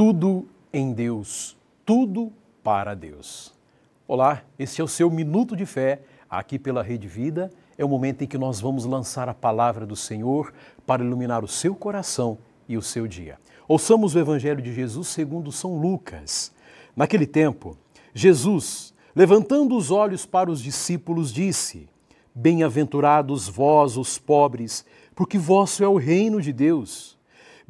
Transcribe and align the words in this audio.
Tudo 0.00 0.48
em 0.72 0.94
Deus, 0.94 1.58
tudo 1.84 2.32
para 2.64 2.94
Deus. 2.94 3.52
Olá, 4.08 4.42
este 4.58 4.80
é 4.80 4.84
o 4.84 4.88
seu 4.88 5.10
Minuto 5.10 5.54
de 5.54 5.66
Fé, 5.66 6.00
aqui 6.30 6.58
pela 6.58 6.82
Rede 6.82 7.06
Vida. 7.06 7.50
É 7.76 7.84
o 7.84 7.88
momento 7.88 8.22
em 8.22 8.26
que 8.26 8.38
nós 8.38 8.58
vamos 8.62 8.86
lançar 8.86 9.28
a 9.28 9.34
palavra 9.34 9.84
do 9.84 9.94
Senhor 9.94 10.54
para 10.86 11.04
iluminar 11.04 11.44
o 11.44 11.46
seu 11.46 11.74
coração 11.74 12.38
e 12.66 12.78
o 12.78 12.82
seu 12.82 13.06
dia. 13.06 13.38
Ouçamos 13.68 14.14
o 14.14 14.18
Evangelho 14.18 14.62
de 14.62 14.72
Jesus 14.72 15.08
segundo 15.08 15.52
São 15.52 15.78
Lucas. 15.78 16.50
Naquele 16.96 17.26
tempo, 17.26 17.76
Jesus, 18.14 18.94
levantando 19.14 19.76
os 19.76 19.90
olhos 19.90 20.24
para 20.24 20.50
os 20.50 20.62
discípulos, 20.62 21.30
disse: 21.30 21.90
Bem-aventurados 22.34 23.48
vós, 23.48 23.98
os 23.98 24.16
pobres, 24.16 24.82
porque 25.14 25.36
vosso 25.36 25.84
é 25.84 25.88
o 25.88 25.98
reino 25.98 26.40
de 26.40 26.54
Deus. 26.54 27.19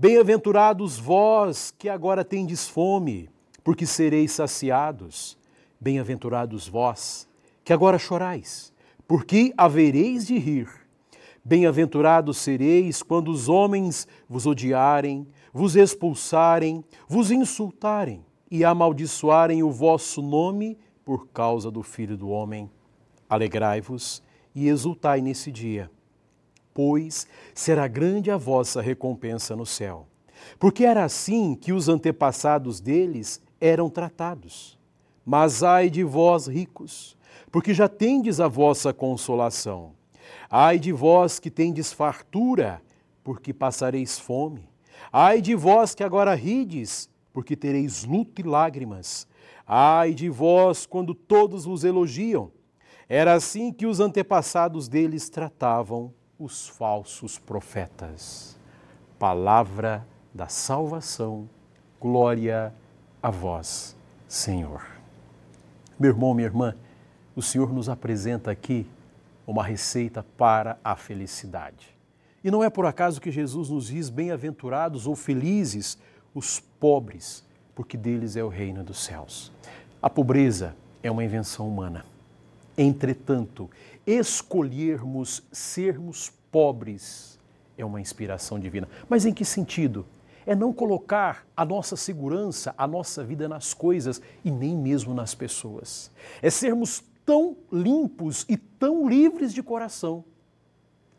Bem-aventurados 0.00 0.98
vós 0.98 1.74
que 1.78 1.86
agora 1.86 2.24
tendes 2.24 2.66
fome, 2.66 3.28
porque 3.62 3.84
sereis 3.84 4.32
saciados. 4.32 5.36
Bem-aventurados 5.78 6.66
vós 6.66 7.28
que 7.62 7.70
agora 7.70 7.98
chorais, 7.98 8.72
porque 9.06 9.52
havereis 9.58 10.26
de 10.26 10.38
rir. 10.38 10.70
Bem-aventurados 11.44 12.38
sereis 12.38 13.02
quando 13.02 13.30
os 13.30 13.46
homens 13.46 14.08
vos 14.26 14.46
odiarem, 14.46 15.28
vos 15.52 15.76
expulsarem, 15.76 16.82
vos 17.06 17.30
insultarem 17.30 18.24
e 18.50 18.64
amaldiçoarem 18.64 19.62
o 19.62 19.70
vosso 19.70 20.22
nome 20.22 20.78
por 21.04 21.28
causa 21.28 21.70
do 21.70 21.82
Filho 21.82 22.16
do 22.16 22.30
Homem. 22.30 22.70
Alegrai-vos 23.28 24.22
e 24.54 24.66
exultai 24.66 25.20
nesse 25.20 25.52
dia 25.52 25.90
pois 26.80 27.26
será 27.54 27.86
grande 27.86 28.30
a 28.30 28.38
vossa 28.38 28.80
recompensa 28.80 29.54
no 29.54 29.66
céu. 29.66 30.06
Porque 30.58 30.86
era 30.86 31.04
assim 31.04 31.54
que 31.54 31.74
os 31.74 31.90
antepassados 31.90 32.80
deles 32.80 33.38
eram 33.60 33.90
tratados. 33.90 34.78
Mas 35.22 35.62
ai 35.62 35.90
de 35.90 36.02
vós, 36.02 36.46
ricos, 36.46 37.18
porque 37.52 37.74
já 37.74 37.86
tendes 37.86 38.40
a 38.40 38.48
vossa 38.48 38.94
consolação. 38.94 39.92
Ai 40.48 40.78
de 40.78 40.90
vós 40.90 41.38
que 41.38 41.50
tendes 41.50 41.92
fartura, 41.92 42.80
porque 43.22 43.52
passareis 43.52 44.18
fome. 44.18 44.66
Ai 45.12 45.42
de 45.42 45.54
vós 45.54 45.94
que 45.94 46.02
agora 46.02 46.34
rides, 46.34 47.10
porque 47.30 47.56
tereis 47.56 48.04
luto 48.04 48.40
e 48.40 48.44
lágrimas. 48.44 49.28
Ai 49.66 50.14
de 50.14 50.30
vós 50.30 50.86
quando 50.86 51.14
todos 51.14 51.66
vos 51.66 51.84
elogiam. 51.84 52.50
Era 53.06 53.34
assim 53.34 53.70
que 53.70 53.84
os 53.84 54.00
antepassados 54.00 54.88
deles 54.88 55.28
tratavam 55.28 56.14
os 56.40 56.66
falsos 56.66 57.38
profetas. 57.38 58.56
Palavra 59.18 60.06
da 60.32 60.48
salvação, 60.48 61.46
glória 62.00 62.74
a 63.22 63.30
vós, 63.30 63.94
Senhor. 64.26 64.82
Meu 65.98 66.12
irmão, 66.12 66.32
minha 66.32 66.46
irmã, 66.46 66.74
o 67.36 67.42
Senhor 67.42 67.70
nos 67.70 67.90
apresenta 67.90 68.50
aqui 68.50 68.86
uma 69.46 69.62
receita 69.62 70.24
para 70.38 70.78
a 70.82 70.96
felicidade. 70.96 71.94
E 72.42 72.50
não 72.50 72.64
é 72.64 72.70
por 72.70 72.86
acaso 72.86 73.20
que 73.20 73.30
Jesus 73.30 73.68
nos 73.68 73.88
diz 73.88 74.08
bem-aventurados 74.08 75.06
ou 75.06 75.14
felizes 75.14 75.98
os 76.34 76.58
pobres, 76.58 77.44
porque 77.74 77.98
deles 77.98 78.34
é 78.34 78.42
o 78.42 78.48
reino 78.48 78.82
dos 78.82 79.04
céus. 79.04 79.52
A 80.00 80.08
pobreza 80.08 80.74
é 81.02 81.10
uma 81.10 81.22
invenção 81.22 81.68
humana. 81.68 82.06
Entretanto, 82.78 83.68
escolhermos 84.06 85.42
sermos 85.52 86.32
pobres 86.50 87.38
é 87.76 87.84
uma 87.84 88.00
inspiração 88.00 88.58
divina. 88.58 88.88
Mas 89.08 89.24
em 89.24 89.32
que 89.32 89.44
sentido? 89.44 90.06
É 90.46 90.54
não 90.54 90.72
colocar 90.72 91.46
a 91.56 91.64
nossa 91.64 91.96
segurança, 91.96 92.74
a 92.76 92.86
nossa 92.86 93.22
vida 93.22 93.48
nas 93.48 93.74
coisas 93.74 94.20
e 94.44 94.50
nem 94.50 94.76
mesmo 94.76 95.14
nas 95.14 95.34
pessoas. 95.34 96.10
É 96.42 96.50
sermos 96.50 97.04
tão 97.24 97.56
limpos 97.70 98.44
e 98.48 98.56
tão 98.56 99.08
livres 99.08 99.52
de 99.52 99.62
coração, 99.62 100.24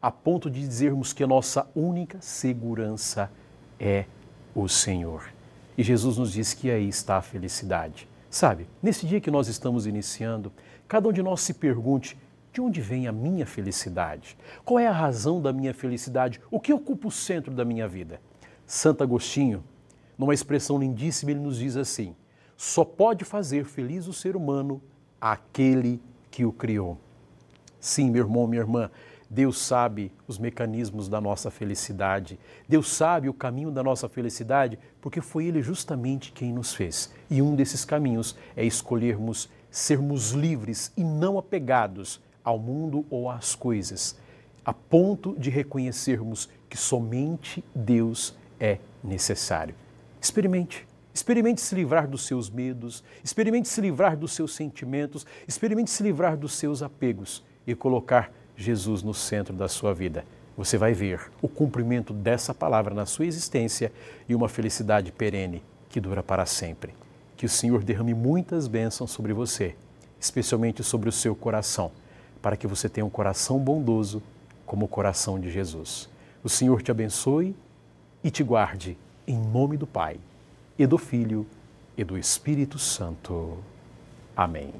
a 0.00 0.10
ponto 0.10 0.50
de 0.50 0.60
dizermos 0.60 1.12
que 1.12 1.24
a 1.24 1.26
nossa 1.26 1.68
única 1.74 2.20
segurança 2.20 3.30
é 3.78 4.06
o 4.54 4.68
Senhor. 4.68 5.32
E 5.76 5.82
Jesus 5.82 6.16
nos 6.16 6.32
diz 6.32 6.54
que 6.54 6.70
aí 6.70 6.88
está 6.88 7.18
a 7.18 7.22
felicidade. 7.22 8.08
Sabe, 8.30 8.66
nesse 8.82 9.06
dia 9.06 9.20
que 9.20 9.30
nós 9.30 9.48
estamos 9.48 9.86
iniciando, 9.86 10.52
cada 10.86 11.08
um 11.08 11.12
de 11.12 11.22
nós 11.22 11.40
se 11.40 11.54
pergunte: 11.54 12.16
de 12.58 12.60
onde 12.60 12.80
vem 12.80 13.06
a 13.06 13.12
minha 13.12 13.46
felicidade? 13.46 14.36
Qual 14.64 14.80
é 14.80 14.88
a 14.88 14.92
razão 14.92 15.40
da 15.40 15.52
minha 15.52 15.72
felicidade? 15.72 16.40
O 16.50 16.58
que 16.58 16.72
ocupa 16.72 17.06
o 17.06 17.10
centro 17.10 17.54
da 17.54 17.64
minha 17.64 17.86
vida? 17.86 18.20
Santo 18.66 19.04
Agostinho, 19.04 19.62
numa 20.18 20.34
expressão 20.34 20.76
lindíssima, 20.76 21.30
ele 21.30 21.38
nos 21.38 21.58
diz 21.58 21.76
assim: 21.76 22.16
só 22.56 22.84
pode 22.84 23.24
fazer 23.24 23.64
feliz 23.64 24.08
o 24.08 24.12
ser 24.12 24.34
humano 24.34 24.82
aquele 25.20 26.02
que 26.32 26.44
o 26.44 26.50
criou. 26.50 26.98
Sim, 27.78 28.10
meu 28.10 28.24
irmão, 28.24 28.48
minha 28.48 28.62
irmã, 28.62 28.90
Deus 29.30 29.56
sabe 29.58 30.10
os 30.26 30.36
mecanismos 30.36 31.08
da 31.08 31.20
nossa 31.20 31.52
felicidade. 31.52 32.40
Deus 32.68 32.88
sabe 32.88 33.28
o 33.28 33.34
caminho 33.34 33.70
da 33.70 33.84
nossa 33.84 34.08
felicidade, 34.08 34.80
porque 35.00 35.20
foi 35.20 35.46
Ele 35.46 35.62
justamente 35.62 36.32
quem 36.32 36.52
nos 36.52 36.74
fez. 36.74 37.14
E 37.30 37.40
um 37.40 37.54
desses 37.54 37.84
caminhos 37.84 38.36
é 38.56 38.64
escolhermos 38.64 39.48
sermos 39.70 40.32
livres 40.32 40.92
e 40.96 41.04
não 41.04 41.38
apegados 41.38 42.20
ao 42.48 42.58
mundo 42.58 43.04
ou 43.10 43.30
às 43.30 43.54
coisas, 43.54 44.16
a 44.64 44.72
ponto 44.72 45.36
de 45.38 45.50
reconhecermos 45.50 46.48
que 46.66 46.78
somente 46.78 47.62
Deus 47.74 48.34
é 48.58 48.78
necessário. 49.04 49.74
Experimente. 50.18 50.88
Experimente 51.12 51.60
se 51.60 51.74
livrar 51.74 52.08
dos 52.08 52.26
seus 52.26 52.48
medos, 52.48 53.04
experimente 53.22 53.68
se 53.68 53.80
livrar 53.82 54.16
dos 54.16 54.32
seus 54.32 54.54
sentimentos, 54.54 55.26
experimente 55.46 55.90
se 55.90 56.02
livrar 56.02 56.38
dos 56.38 56.54
seus 56.54 56.82
apegos 56.82 57.44
e 57.66 57.74
colocar 57.74 58.32
Jesus 58.56 59.02
no 59.02 59.12
centro 59.12 59.54
da 59.54 59.68
sua 59.68 59.92
vida. 59.92 60.24
Você 60.56 60.78
vai 60.78 60.94
ver 60.94 61.30
o 61.42 61.48
cumprimento 61.48 62.14
dessa 62.14 62.54
palavra 62.54 62.94
na 62.94 63.04
sua 63.04 63.26
existência 63.26 63.92
e 64.26 64.34
uma 64.34 64.48
felicidade 64.48 65.12
perene 65.12 65.62
que 65.90 66.00
dura 66.00 66.22
para 66.22 66.46
sempre. 66.46 66.94
Que 67.36 67.44
o 67.44 67.48
Senhor 67.48 67.84
derrame 67.84 68.14
muitas 68.14 68.68
bênçãos 68.68 69.10
sobre 69.10 69.34
você, 69.34 69.74
especialmente 70.18 70.82
sobre 70.82 71.08
o 71.08 71.12
seu 71.12 71.34
coração, 71.34 71.90
para 72.40 72.56
que 72.56 72.66
você 72.66 72.88
tenha 72.88 73.04
um 73.04 73.10
coração 73.10 73.58
bondoso 73.58 74.22
como 74.64 74.84
o 74.84 74.88
coração 74.88 75.40
de 75.40 75.50
Jesus. 75.50 76.08
O 76.42 76.48
Senhor 76.48 76.82
te 76.82 76.90
abençoe 76.90 77.54
e 78.22 78.30
te 78.30 78.42
guarde, 78.42 78.96
em 79.26 79.38
nome 79.38 79.76
do 79.76 79.86
Pai, 79.86 80.18
e 80.78 80.86
do 80.86 80.98
Filho 80.98 81.46
e 81.96 82.04
do 82.04 82.16
Espírito 82.16 82.78
Santo. 82.78 83.58
Amém. 84.36 84.72